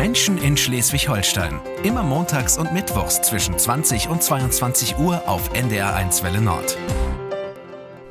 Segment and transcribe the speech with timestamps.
[0.00, 1.60] Menschen in Schleswig-Holstein.
[1.84, 6.78] Immer montags und mittwochs zwischen 20 und 22 Uhr auf NDR1 Welle Nord.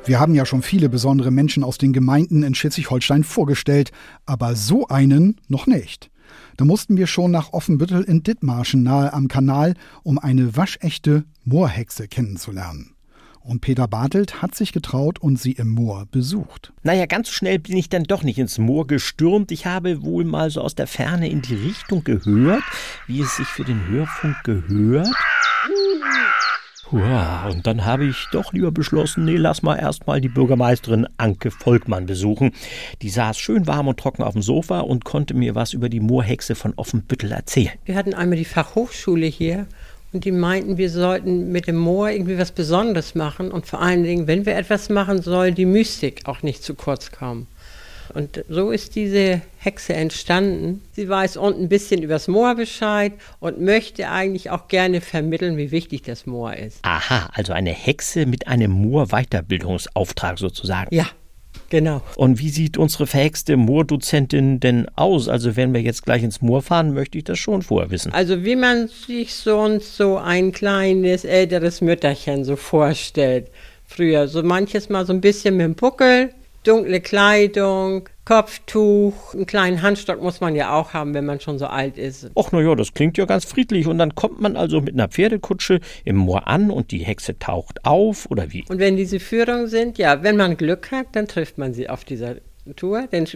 [0.04, 3.90] Wir haben ja schon viele besondere Menschen aus den Gemeinden in Schleswig-Holstein vorgestellt,
[4.24, 6.12] aber so einen noch nicht.
[6.56, 12.06] Da mussten wir schon nach Offenbüttel in Dithmarschen nahe am Kanal, um eine waschechte Moorhexe
[12.06, 12.94] kennenzulernen.
[13.42, 16.72] Und Peter Bartelt hat sich getraut und sie im Moor besucht.
[16.82, 19.50] Naja, ganz so schnell bin ich dann doch nicht ins Moor gestürmt.
[19.50, 22.62] Ich habe wohl mal so aus der Ferne in die Richtung gehört,
[23.06, 25.08] wie es sich für den Hörfunk gehört.
[26.92, 31.52] Ja, und dann habe ich doch lieber beschlossen, nee, lass mal erstmal die Bürgermeisterin Anke
[31.52, 32.50] Volkmann besuchen.
[33.00, 36.00] Die saß schön warm und trocken auf dem Sofa und konnte mir was über die
[36.00, 37.70] Moorhexe von Offenbüttel erzählen.
[37.84, 39.66] Wir hatten einmal die Fachhochschule hier
[40.12, 44.02] und die meinten, wir sollten mit dem Moor irgendwie was Besonderes machen und vor allen
[44.02, 47.46] Dingen, wenn wir etwas machen, soll die Mystik auch nicht zu kurz kommen.
[48.12, 50.82] Und so ist diese Hexe entstanden.
[50.92, 55.70] Sie weiß unten ein bisschen übers Moor Bescheid und möchte eigentlich auch gerne vermitteln, wie
[55.70, 56.80] wichtig das Moor ist.
[56.82, 60.92] Aha, also eine Hexe mit einem Moor-Weiterbildungsauftrag sozusagen.
[60.94, 61.06] Ja,
[61.70, 62.02] Genau.
[62.16, 65.28] Und wie sieht unsere verhexte Moordozentin denn aus?
[65.28, 68.12] Also wenn wir jetzt gleich ins Moor fahren, möchte ich das schon vorher wissen.
[68.12, 73.48] Also wie man sich sonst so ein kleines, älteres Mütterchen so vorstellt.
[73.86, 76.30] Früher so manches Mal so ein bisschen mit dem Buckel,
[76.64, 81.66] dunkle Kleidung, Kopftuch, einen kleinen Handstock muss man ja auch haben, wenn man schon so
[81.66, 82.30] alt ist.
[82.36, 83.88] Ach naja, das klingt ja ganz friedlich.
[83.88, 87.84] Und dann kommt man also mit einer Pferdekutsche im Moor an und die Hexe taucht
[87.84, 88.64] auf, oder wie?
[88.68, 92.04] Und wenn diese Führungen sind, ja, wenn man Glück hat, dann trifft man sie auf
[92.04, 92.36] dieser
[92.76, 93.08] Tour.
[93.10, 93.26] Dann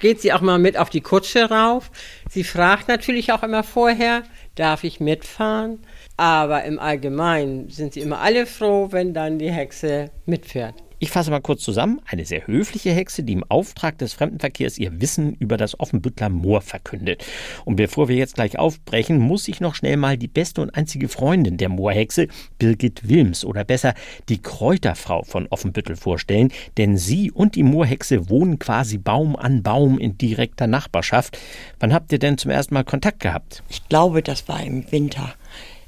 [0.00, 1.90] geht sie auch mal mit auf die Kutsche rauf.
[2.28, 5.78] Sie fragt natürlich auch immer vorher, darf ich mitfahren?
[6.18, 10.74] Aber im Allgemeinen sind sie immer alle froh, wenn dann die Hexe mitfährt.
[11.02, 11.98] Ich fasse mal kurz zusammen.
[12.04, 16.60] Eine sehr höfliche Hexe, die im Auftrag des Fremdenverkehrs ihr Wissen über das Offenbüttler Moor
[16.60, 17.24] verkündet.
[17.64, 21.08] Und bevor wir jetzt gleich aufbrechen, muss ich noch schnell mal die beste und einzige
[21.08, 22.28] Freundin der Moorhexe,
[22.58, 23.94] Birgit Wilms, oder besser
[24.28, 29.98] die Kräuterfrau von Offenbüttel vorstellen, denn sie und die Moorhexe wohnen quasi Baum an Baum
[29.98, 31.38] in direkter Nachbarschaft.
[31.78, 33.62] Wann habt ihr denn zum ersten Mal Kontakt gehabt?
[33.70, 35.32] Ich glaube, das war im Winter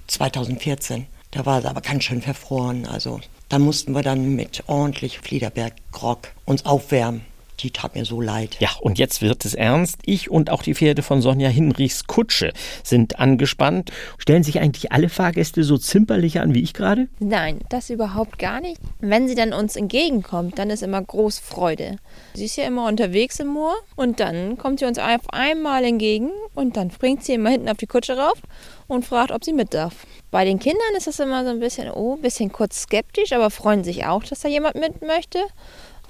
[0.06, 1.05] 2014.
[1.32, 2.87] Da war es aber ganz schön verfroren.
[2.87, 7.22] Also da mussten wir dann mit ordentlich Fliederberg-Grog uns aufwärmen.
[7.61, 8.57] Die tat mir so leid.
[8.61, 9.99] Ja, und jetzt wird es ernst.
[10.05, 12.53] Ich und auch die Pferde von Sonja Hinrichs Kutsche
[12.83, 13.93] sind angespannt.
[14.19, 17.09] Stellen sich eigentlich alle Fahrgäste so zimperlich an wie ich gerade?
[17.21, 18.81] Nein, das überhaupt gar nicht.
[19.01, 21.97] Wenn sie dann uns entgegenkommt, dann ist immer groß Freude.
[22.35, 26.31] Sie ist ja immer unterwegs im Moor und dann kommt sie uns auf einmal entgegen
[26.55, 28.41] und dann springt sie immer hinten auf die Kutsche rauf
[28.89, 30.07] und fragt, ob sie mit darf.
[30.31, 33.51] Bei den Kindern ist das immer so ein bisschen, oh, ein bisschen kurz skeptisch, aber
[33.51, 35.39] freuen sich auch, dass da jemand mit möchte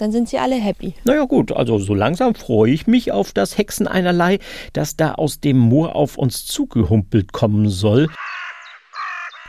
[0.02, 0.94] dann sind sie alle happy.
[1.04, 4.40] Naja gut, also so langsam freue ich mich auf das Hexen einerlei,
[4.72, 8.08] das da aus dem Moor auf uns zugehumpelt kommen soll.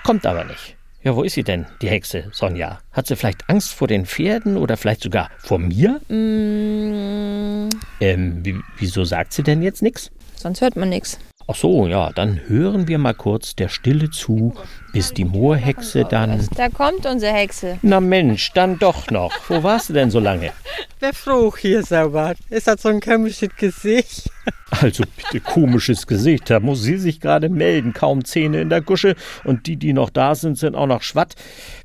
[0.04, 0.78] Kommt aber nicht.
[1.02, 2.80] Ja, wo ist sie denn, die Hexe, Sonja?
[2.92, 6.00] Hat sie vielleicht Angst vor den Pferden oder vielleicht sogar vor mir?
[6.08, 7.70] Mm.
[8.00, 10.12] Ähm, wieso sagt sie denn jetzt nichts?
[10.36, 11.20] Sonst hört man nichts.
[11.46, 14.54] Ach so, ja, dann hören wir mal kurz der Stille zu,
[14.94, 16.48] bis die Moorhexe dann.
[16.56, 17.80] Da kommt unsere Hexe.
[17.82, 19.34] Na Mensch, dann doch noch.
[19.50, 20.52] Wo warst du denn so lange?
[21.00, 22.34] Wer froh hier sauber?
[22.50, 24.30] Ist das so ein komisches Gesicht?
[24.72, 27.94] Also bitte komisches Gesicht, da muss sie sich gerade melden.
[27.94, 31.36] Kaum Zähne in der Gusche und die, die noch da sind, sind auch noch schwatt.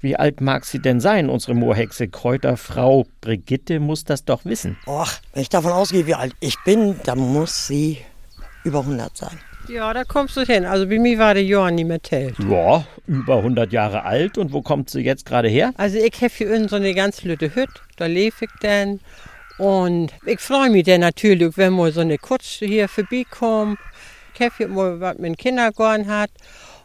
[0.01, 2.09] Wie alt mag sie denn sein, unsere Moorhexe?
[2.09, 4.79] Kräuterfrau Brigitte muss das doch wissen.
[4.87, 7.99] Och, wenn ich davon ausgehe, wie alt ich bin, dann muss sie
[8.65, 9.39] über 100 sein.
[9.69, 10.65] Ja, da kommst du hin.
[10.65, 12.37] Also bei mir war der Johann nicht mehr tält.
[12.39, 14.39] Ja, über 100 Jahre alt.
[14.39, 15.73] Und wo kommt sie jetzt gerade her?
[15.77, 17.75] Also ich habe hier unten so eine ganz lütte Hütte.
[17.97, 19.01] Da lebe ich dann.
[19.59, 23.79] Und ich freue mich dann natürlich, wenn mal so eine Kutsche hier vorbeikommt.
[24.35, 26.31] Ich habe hier mal was mit dem Kindergarten hat.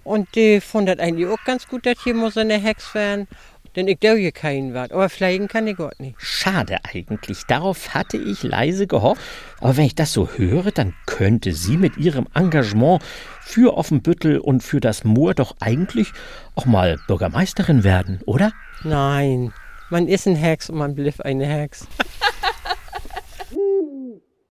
[0.03, 3.27] Und die fand das eigentlich auch ganz gut, dass hier mal so eine Hex werden.
[3.75, 4.91] Denn ich darf hier keinen was.
[4.91, 6.15] Aber fliegen kann ich Gott nicht.
[6.19, 7.43] Schade eigentlich.
[7.47, 9.21] Darauf hatte ich leise gehofft.
[9.59, 13.01] Aber wenn ich das so höre, dann könnte sie mit ihrem Engagement
[13.41, 16.11] für Offenbüttel und für das Moor doch eigentlich
[16.55, 18.51] auch mal Bürgermeisterin werden, oder?
[18.83, 19.53] Nein.
[19.89, 21.87] Man ist ein Hex und man bleibt eine Hex.